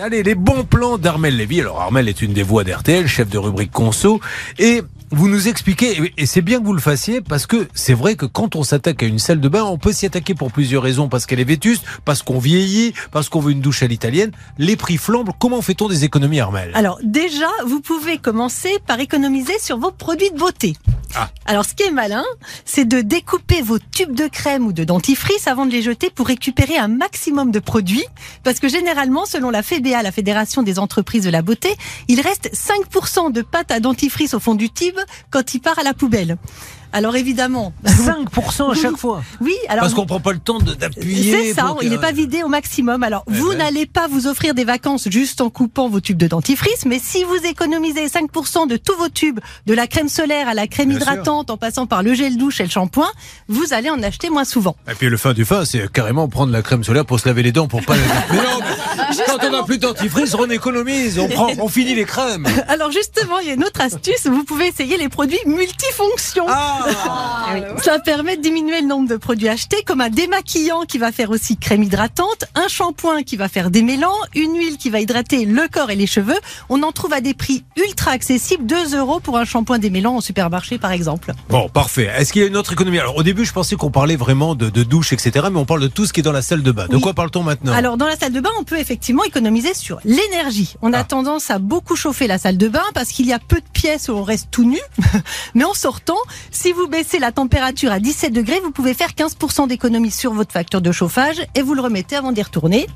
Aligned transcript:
Allez, 0.00 0.22
les 0.22 0.36
bons 0.36 0.62
plans 0.62 0.96
d'Armel 0.96 1.36
Lévy. 1.36 1.60
Alors, 1.60 1.80
Armel 1.80 2.08
est 2.08 2.22
une 2.22 2.32
des 2.32 2.44
voix 2.44 2.62
d'RTL, 2.62 3.08
chef 3.08 3.28
de 3.28 3.36
rubrique 3.36 3.72
Conso. 3.72 4.20
Et 4.60 4.82
vous 5.10 5.28
nous 5.28 5.48
expliquez, 5.48 6.12
et 6.16 6.24
c'est 6.24 6.40
bien 6.40 6.60
que 6.60 6.64
vous 6.64 6.72
le 6.72 6.80
fassiez, 6.80 7.20
parce 7.20 7.46
que 7.46 7.66
c'est 7.74 7.94
vrai 7.94 8.14
que 8.14 8.24
quand 8.24 8.54
on 8.54 8.62
s'attaque 8.62 9.02
à 9.02 9.06
une 9.06 9.18
salle 9.18 9.40
de 9.40 9.48
bain, 9.48 9.64
on 9.64 9.76
peut 9.76 9.92
s'y 9.92 10.06
attaquer 10.06 10.36
pour 10.36 10.52
plusieurs 10.52 10.84
raisons. 10.84 11.08
Parce 11.08 11.26
qu'elle 11.26 11.40
est 11.40 11.44
vétuste, 11.44 11.82
parce 12.04 12.22
qu'on 12.22 12.38
vieillit, 12.38 12.94
parce 13.10 13.28
qu'on 13.28 13.40
veut 13.40 13.50
une 13.50 13.60
douche 13.60 13.82
à 13.82 13.88
l'italienne. 13.88 14.30
Les 14.56 14.76
prix 14.76 14.98
flambent. 14.98 15.32
Comment 15.36 15.62
fait-on 15.62 15.88
des 15.88 16.04
économies, 16.04 16.38
Armel? 16.38 16.70
Alors, 16.74 17.00
déjà, 17.02 17.48
vous 17.66 17.80
pouvez 17.80 18.18
commencer 18.18 18.78
par 18.86 19.00
économiser 19.00 19.58
sur 19.58 19.78
vos 19.78 19.90
produits 19.90 20.30
de 20.30 20.38
beauté. 20.38 20.74
Ah. 21.14 21.30
Alors, 21.46 21.64
ce 21.64 21.74
qui 21.74 21.84
est 21.84 21.90
malin, 21.90 22.24
c'est 22.64 22.84
de 22.84 23.00
découper 23.00 23.62
vos 23.62 23.78
tubes 23.78 24.14
de 24.14 24.26
crème 24.26 24.66
ou 24.66 24.72
de 24.72 24.84
dentifrice 24.84 25.46
avant 25.46 25.66
de 25.66 25.72
les 25.72 25.82
jeter 25.82 26.10
pour 26.10 26.26
récupérer 26.26 26.76
un 26.76 26.88
maximum 26.88 27.50
de 27.50 27.58
produits. 27.58 28.04
Parce 28.44 28.60
que 28.60 28.68
généralement, 28.68 29.24
selon 29.24 29.50
la 29.50 29.62
FEBA, 29.62 30.02
la 30.02 30.12
Fédération 30.12 30.62
des 30.62 30.78
entreprises 30.78 31.24
de 31.24 31.30
la 31.30 31.42
beauté, 31.42 31.76
il 32.08 32.20
reste 32.20 32.50
5% 32.52 33.32
de 33.32 33.42
pâte 33.42 33.70
à 33.70 33.80
dentifrice 33.80 34.34
au 34.34 34.40
fond 34.40 34.54
du 34.54 34.70
tube 34.70 34.98
quand 35.30 35.54
il 35.54 35.60
part 35.60 35.78
à 35.78 35.82
la 35.82 35.94
poubelle. 35.94 36.36
Alors 36.92 37.16
évidemment, 37.16 37.72
5% 37.84 38.70
à 38.70 38.74
chaque 38.74 38.96
fois. 38.96 39.22
oui, 39.40 39.54
alors 39.68 39.82
Parce 39.82 39.94
qu'on 39.94 40.06
prend 40.06 40.20
pas 40.20 40.32
le 40.32 40.38
temps 40.38 40.58
de- 40.58 40.74
d'appuyer. 40.74 41.32
c'est 41.32 41.54
ça, 41.54 41.74
il 41.82 41.90
n'est 41.90 41.98
pas 41.98 42.12
vidé 42.12 42.42
au 42.42 42.48
maximum. 42.48 43.02
Alors, 43.02 43.24
Eh 43.30 43.34
vous 43.34 43.50
ben. 43.50 43.58
n'allez 43.58 43.86
pas 43.86 44.08
vous 44.08 44.26
offrir 44.26 44.54
des 44.54 44.64
vacances 44.64 45.08
juste 45.10 45.40
en 45.40 45.50
coupant 45.50 45.88
vos 45.88 46.00
tubes 46.00 46.16
de 46.16 46.26
dentifrice, 46.26 46.86
mais 46.86 46.98
si 47.02 47.24
vous 47.24 47.36
économisez 47.44 48.06
5% 48.06 48.66
de 48.68 48.76
tous 48.76 48.96
vos 48.96 49.08
tubes, 49.08 49.38
de 49.66 49.74
la 49.74 49.86
crème 49.86 50.08
solaire 50.08 50.48
à 50.48 50.54
la 50.54 50.66
crème 50.66 50.88
Bien 50.88 50.98
sûr. 51.00 51.06
hydratante, 51.12 51.50
en 51.50 51.56
passant 51.58 51.86
par 51.86 52.02
le 52.02 52.14
gel 52.14 52.36
douche 52.38 52.60
et 52.60 52.64
le 52.64 52.70
shampoing, 52.70 53.10
vous 53.48 53.72
allez 53.74 53.90
en 53.90 54.02
acheter 54.02 54.30
moins 54.30 54.44
souvent. 54.44 54.76
Et 54.90 54.94
puis 54.94 55.08
le 55.08 55.16
fin 55.18 55.34
du 55.34 55.44
fin, 55.44 55.64
c'est 55.64 55.90
carrément 55.92 56.26
prendre 56.28 56.52
la 56.52 56.62
crème 56.62 56.84
solaire 56.84 57.04
pour 57.04 57.20
se 57.20 57.28
laver 57.28 57.42
les 57.42 57.52
dents 57.52 57.68
pour 57.68 57.82
pas. 57.84 57.94
mais 58.30 58.36
non, 58.36 58.42
mais 58.60 58.66
quand 59.28 59.46
on 59.46 59.50
n'a 59.50 59.62
plus 59.62 59.78
de 59.78 59.82
dentifrice, 59.82 60.34
on 60.34 60.48
économise, 60.50 61.18
on 61.18 61.28
prend, 61.28 61.48
on 61.60 61.68
finit 61.68 61.94
les 61.94 62.04
crèmes. 62.04 62.46
Alors 62.68 62.90
justement, 62.90 63.38
il 63.40 63.48
y 63.48 63.50
a 63.50 63.54
une 63.54 63.64
autre 63.64 63.80
astuce, 63.80 64.26
vous 64.26 64.44
pouvez 64.44 64.66
essayer 64.68 64.96
les 64.96 65.08
produits 65.08 65.38
multifonctions. 65.46 66.46
Ah 66.48 66.86
Ça 67.82 67.98
permet 67.98 68.36
de 68.36 68.42
diminuer 68.42 68.80
le 68.80 68.86
nombre 68.86 69.08
de 69.08 69.16
produits 69.16 69.48
achetés, 69.48 69.82
comme 69.84 70.00
un 70.00 70.08
démaquillant 70.10 70.82
qui 70.82 70.98
va 70.98 71.12
faire 71.12 71.30
aussi 71.30 71.56
crème 71.56 71.82
hydratante, 71.82 72.44
un 72.54 72.68
shampoing 72.68 73.22
qui 73.22 73.36
va 73.36 73.48
faire 73.48 73.70
démêlant, 73.70 74.14
une 74.34 74.56
huile 74.56 74.76
qui 74.78 74.90
va 74.90 75.00
hydrater 75.00 75.44
le 75.44 75.68
corps 75.70 75.90
et 75.90 75.96
les 75.96 76.06
cheveux. 76.06 76.38
On 76.68 76.82
en 76.82 76.92
trouve 76.92 77.12
à 77.12 77.20
des 77.20 77.34
prix 77.34 77.64
ultra 77.76 78.12
accessibles, 78.12 78.66
2 78.66 78.96
euros 78.98 79.20
pour 79.20 79.38
un 79.38 79.44
shampoing 79.44 79.78
démêlant 79.78 80.16
au 80.16 80.20
supermarché 80.20 80.78
par 80.78 80.92
exemple. 80.92 81.32
Bon, 81.48 81.68
parfait. 81.68 82.10
Est-ce 82.18 82.32
qu'il 82.32 82.42
y 82.42 82.44
a 82.44 82.48
une 82.48 82.56
autre 82.56 82.72
économie? 82.72 82.98
Alors 82.98 83.16
au 83.16 83.22
début, 83.22 83.44
je 83.44 83.52
pensais 83.52 83.76
qu'on 83.76 83.90
parlait 83.90 84.16
vraiment 84.16 84.54
de, 84.54 84.70
de 84.70 84.82
douche, 84.82 85.12
etc. 85.12 85.46
Mais 85.52 85.58
on 85.58 85.64
parle 85.64 85.80
de 85.80 85.88
tout 85.88 86.06
ce 86.06 86.12
qui 86.12 86.20
est 86.20 86.22
dans 86.22 86.32
la 86.32 86.42
salle 86.42 86.62
de 86.62 86.72
bain. 86.72 86.86
De 86.88 86.96
Oui. 86.96 87.00
quoi 87.02 87.14
parle-t-on 87.14 87.42
maintenant? 87.42 87.72
Alors 87.72 87.96
dans 87.96 88.06
la 88.06 88.16
salle 88.16 88.32
de 88.32 88.40
bain, 88.40 88.50
on 88.58 88.64
peut 88.64 88.78
effectivement 88.78 89.17
économiser 89.24 89.74
sur 89.74 90.00
l'énergie. 90.04 90.74
On 90.82 90.92
a 90.92 90.98
Ah. 91.00 91.04
tendance 91.04 91.50
à 91.50 91.58
beaucoup 91.58 91.96
chauffer 91.96 92.26
la 92.26 92.38
salle 92.38 92.56
de 92.58 92.68
bain 92.68 92.82
parce 92.94 93.10
qu'il 93.10 93.26
y 93.26 93.32
a 93.32 93.38
peu 93.38 93.56
de 93.56 93.68
pièces 93.72 94.08
où 94.08 94.12
on 94.12 94.22
reste 94.22 94.48
tout 94.50 94.64
nu. 94.64 94.78
Mais 95.54 95.64
en 95.64 95.74
sortant, 95.74 96.16
si 96.50 96.72
vous 96.72 96.86
baissez 96.88 97.18
la 97.18 97.32
température 97.32 97.92
à 97.92 98.00
17 98.00 98.32
degrés, 98.32 98.60
vous 98.62 98.70
pouvez 98.70 98.94
faire 98.94 99.10
15% 99.14 99.66
d'économie 99.68 100.10
sur 100.10 100.32
votre 100.34 100.52
facture 100.52 100.80
de 100.80 100.92
chauffage 100.92 101.36
et 101.54 101.62
vous 101.62 101.74
le 101.74 101.80
remettez 101.82 102.16
avant 102.16 102.32
d'y 102.32 102.42
retourner. 102.42 102.86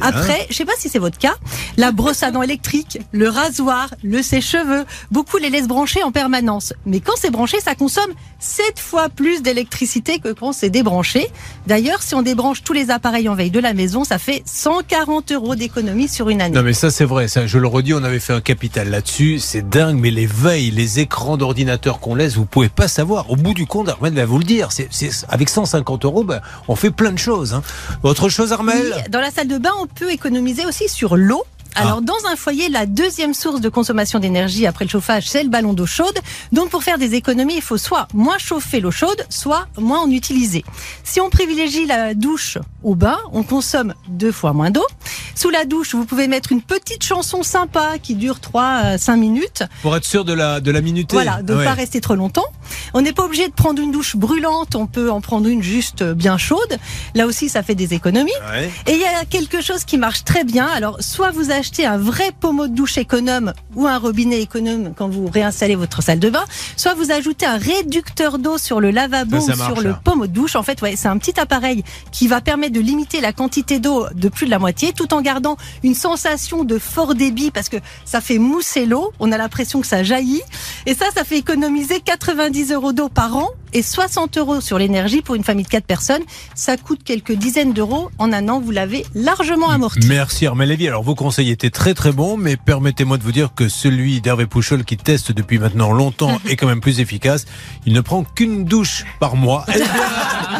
Après, 0.00 0.46
je 0.50 0.54
sais 0.54 0.64
pas 0.64 0.72
si 0.78 0.88
c'est 0.88 0.98
votre 0.98 1.18
cas, 1.18 1.34
la 1.76 1.92
brosse 1.92 2.22
à 2.22 2.30
dents 2.30 2.42
électrique, 2.42 2.98
le 3.12 3.28
rasoir, 3.28 3.94
le 4.02 4.22
sèche-cheveux, 4.22 4.84
beaucoup 5.10 5.36
les 5.38 5.50
laissent 5.50 5.68
brancher 5.68 6.02
en 6.02 6.12
permanence. 6.12 6.72
Mais 6.84 7.00
quand 7.00 7.14
c'est 7.16 7.30
branché, 7.30 7.60
ça 7.60 7.74
consomme 7.74 8.12
7 8.38 8.78
fois 8.78 9.08
plus 9.08 9.42
d'électricité 9.42 10.18
que 10.18 10.32
quand 10.32 10.52
c'est 10.52 10.70
débranché. 10.70 11.28
D'ailleurs, 11.66 12.02
si 12.02 12.14
on 12.14 12.22
débranche 12.22 12.62
tous 12.62 12.72
les 12.72 12.90
appareils 12.90 13.28
en 13.28 13.34
veille 13.34 13.50
de 13.50 13.60
la 13.60 13.74
maison, 13.74 14.04
ça 14.04 14.18
fait 14.18 14.42
140 14.46 15.32
euros 15.32 15.54
d'économie 15.66 16.06
sur 16.08 16.28
une 16.28 16.40
année. 16.40 16.54
Non 16.54 16.62
mais 16.62 16.72
ça 16.72 16.90
c'est 16.90 17.04
vrai, 17.04 17.26
ça, 17.28 17.46
je 17.46 17.58
le 17.58 17.66
redis, 17.66 17.92
on 17.94 18.04
avait 18.04 18.20
fait 18.20 18.32
un 18.32 18.40
capital 18.40 18.88
là-dessus, 18.88 19.38
c'est 19.40 19.68
dingue, 19.68 19.98
mais 19.98 20.10
les 20.10 20.26
veilles, 20.26 20.70
les 20.70 21.00
écrans 21.00 21.36
d'ordinateur 21.36 21.98
qu'on 21.98 22.14
laisse, 22.14 22.34
vous 22.36 22.44
pouvez 22.46 22.68
pas 22.68 22.86
savoir. 22.88 23.30
Au 23.30 23.36
bout 23.36 23.54
du 23.54 23.66
compte, 23.66 23.88
Armel 23.88 24.14
va 24.14 24.24
vous 24.26 24.38
le 24.38 24.44
dire, 24.44 24.70
c'est, 24.72 24.86
c'est- 24.90 25.26
avec 25.28 25.48
150 25.48 26.04
euros, 26.04 26.22
ben, 26.24 26.40
on 26.68 26.76
fait 26.76 26.90
plein 26.90 27.10
de 27.12 27.18
choses. 27.18 27.52
Hein. 27.54 27.62
Autre 28.04 28.28
chose 28.28 28.52
Armel? 28.52 28.92
Oui, 28.94 29.02
dans 29.10 29.20
la 29.20 29.30
salle 29.30 29.48
de 29.48 29.58
bain, 29.58 29.72
on 29.80 29.86
peut 29.86 30.10
économiser 30.12 30.64
aussi 30.66 30.88
sur 30.88 31.16
l'eau. 31.16 31.42
Ah. 31.76 31.82
Alors, 31.82 32.02
dans 32.02 32.14
un 32.30 32.36
foyer, 32.36 32.68
la 32.68 32.86
deuxième 32.86 33.34
source 33.34 33.60
de 33.60 33.68
consommation 33.68 34.18
d'énergie 34.18 34.66
après 34.66 34.84
le 34.84 34.90
chauffage, 34.90 35.28
c'est 35.28 35.42
le 35.42 35.48
ballon 35.50 35.72
d'eau 35.74 35.86
chaude. 35.86 36.18
Donc, 36.52 36.70
pour 36.70 36.82
faire 36.82 36.98
des 36.98 37.14
économies, 37.14 37.56
il 37.56 37.62
faut 37.62 37.76
soit 37.78 38.08
moins 38.14 38.38
chauffer 38.38 38.80
l'eau 38.80 38.90
chaude, 38.90 39.24
soit 39.28 39.66
moins 39.78 40.00
en 40.00 40.10
utiliser. 40.10 40.64
Si 41.04 41.20
on 41.20 41.30
privilégie 41.30 41.86
la 41.86 42.14
douche 42.14 42.58
au 42.82 42.94
bain, 42.94 43.18
on 43.32 43.42
consomme 43.42 43.94
deux 44.08 44.32
fois 44.32 44.52
moins 44.52 44.70
d'eau. 44.70 44.86
Sous 45.34 45.50
la 45.50 45.64
douche, 45.66 45.94
vous 45.94 46.06
pouvez 46.06 46.28
mettre 46.28 46.50
une 46.50 46.62
petite 46.62 47.02
chanson 47.04 47.42
sympa 47.42 47.98
qui 48.02 48.14
dure 48.14 48.40
3 48.40 48.62
à 48.64 48.98
5 48.98 49.16
minutes. 49.16 49.62
Pour 49.82 49.94
être 49.94 50.04
sûr 50.06 50.24
de 50.24 50.32
la, 50.32 50.60
de 50.60 50.70
la 50.70 50.80
minuté. 50.80 51.14
Voilà, 51.14 51.42
de 51.42 51.52
ne 51.52 51.58
Ouais. 51.58 51.64
pas 51.64 51.74
rester 51.74 52.00
trop 52.00 52.14
longtemps. 52.14 52.46
On 52.94 53.02
n'est 53.02 53.12
pas 53.12 53.24
obligé 53.24 53.46
de 53.48 53.52
prendre 53.52 53.82
une 53.82 53.90
douche 53.92 54.16
brûlante, 54.16 54.74
on 54.76 54.86
peut 54.86 55.10
en 55.10 55.20
prendre 55.20 55.46
une 55.48 55.62
juste 55.62 56.02
bien 56.02 56.38
chaude. 56.38 56.78
Là 57.14 57.26
aussi, 57.26 57.48
ça 57.50 57.62
fait 57.62 57.74
des 57.74 57.92
économies. 57.92 58.30
Ouais. 58.50 58.70
Et 58.86 58.94
il 58.94 59.00
y 59.00 59.04
a 59.04 59.24
quelque 59.26 59.60
chose 59.60 59.84
qui 59.84 59.98
marche 59.98 60.24
très 60.24 60.44
bien. 60.44 60.66
Alors, 60.66 60.96
soit 61.00 61.30
vous 61.32 61.50
achetez 61.50 61.65
un 61.84 61.98
vrai 61.98 62.30
pommeau 62.38 62.68
de 62.68 62.74
douche 62.74 62.98
économe 62.98 63.52
ou 63.74 63.86
un 63.86 63.98
robinet 63.98 64.40
économe 64.40 64.92
quand 64.96 65.08
vous 65.08 65.26
réinstallez 65.26 65.76
votre 65.76 66.02
salle 66.02 66.18
de 66.18 66.30
bain, 66.30 66.44
soit 66.76 66.94
vous 66.94 67.10
ajoutez 67.10 67.46
un 67.46 67.58
réducteur 67.58 68.38
d'eau 68.38 68.58
sur 68.58 68.80
le 68.80 68.90
lavabo 68.90 69.40
Ça, 69.40 69.54
ça 69.54 69.64
ou 69.64 69.74
sur 69.74 69.80
le 69.82 69.94
pommeau 70.02 70.26
de 70.26 70.32
douche. 70.32 70.56
En 70.56 70.62
fait, 70.62 70.80
ouais, 70.82 70.96
c'est 70.96 71.08
un 71.08 71.18
petit 71.18 71.38
appareil 71.38 71.84
qui 72.12 72.28
va 72.28 72.40
permettre 72.40 72.72
de 72.72 72.80
limiter 72.80 73.20
la 73.20 73.32
quantité 73.32 73.78
d'eau 73.78 74.06
de 74.14 74.28
plus 74.28 74.46
de 74.46 74.50
la 74.50 74.58
moitié, 74.58 74.92
tout 74.92 75.12
en 75.14 75.20
gardant 75.20 75.56
une 75.82 75.94
sensation 75.94 76.64
de 76.64 76.78
fort 76.78 77.14
débit 77.14 77.50
parce 77.50 77.68
que 77.68 77.76
ça 78.04 78.20
fait 78.20 78.38
mousser 78.38 78.86
l'eau. 78.86 79.12
On 79.20 79.32
a 79.32 79.38
l'impression 79.38 79.80
que 79.80 79.86
ça 79.86 80.02
jaillit. 80.02 80.42
Et 80.86 80.94
ça, 80.94 81.06
ça 81.14 81.24
fait 81.24 81.38
économiser 81.38 82.00
90 82.00 82.72
euros 82.72 82.92
d'eau 82.92 83.08
par 83.08 83.36
an 83.36 83.50
et 83.76 83.82
60 83.82 84.38
euros 84.38 84.62
sur 84.62 84.78
l'énergie 84.78 85.20
pour 85.20 85.34
une 85.34 85.44
famille 85.44 85.64
de 85.64 85.68
4 85.68 85.84
personnes. 85.84 86.22
Ça 86.54 86.78
coûte 86.78 87.00
quelques 87.04 87.32
dizaines 87.32 87.74
d'euros. 87.74 88.10
En 88.18 88.32
un 88.32 88.48
an, 88.48 88.58
vous 88.58 88.70
l'avez 88.70 89.04
largement 89.14 89.68
amorti. 89.68 90.06
Merci 90.08 90.46
Armel 90.46 90.70
Lévy. 90.70 90.88
Alors 90.88 91.02
vos 91.02 91.14
conseils 91.14 91.50
étaient 91.50 91.68
très 91.68 91.92
très 91.92 92.10
bons, 92.10 92.38
mais 92.38 92.56
permettez-moi 92.56 93.18
de 93.18 93.22
vous 93.22 93.32
dire 93.32 93.50
que 93.54 93.68
celui 93.68 94.22
d'Hervé 94.22 94.46
Pouchol 94.46 94.84
qui 94.84 94.96
teste 94.96 95.30
depuis 95.30 95.58
maintenant 95.58 95.92
longtemps 95.92 96.40
est 96.48 96.56
quand 96.56 96.66
même 96.66 96.80
plus 96.80 97.00
efficace. 97.00 97.44
Il 97.84 97.92
ne 97.92 98.00
prend 98.00 98.24
qu'une 98.24 98.64
douche 98.64 99.04
par 99.20 99.36
mois. 99.36 99.66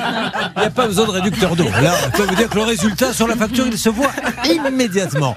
Eh 0.08 0.58
il 0.58 0.60
n'y 0.60 0.66
a 0.66 0.70
pas 0.70 0.86
besoin 0.86 1.06
de 1.06 1.10
réducteur 1.10 1.56
d'eau. 1.56 1.68
Là, 1.82 1.94
je 2.04 2.16
peux 2.16 2.24
vous 2.24 2.34
dire 2.34 2.48
que 2.48 2.56
le 2.56 2.62
résultat 2.62 3.12
sur 3.12 3.26
la 3.26 3.36
facture, 3.36 3.66
il 3.66 3.78
se 3.78 3.88
voit 3.88 4.10
immédiatement. 4.44 5.34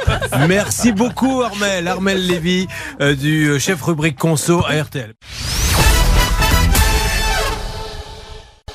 Merci 0.48 0.92
beaucoup 0.92 1.42
Armel, 1.42 1.88
Armel 1.88 2.26
Lévy, 2.26 2.68
euh, 3.02 3.16
du 3.16 3.60
chef 3.60 3.82
rubrique 3.82 4.18
conso 4.18 4.64
à 4.66 4.82
RTL. 4.82 5.14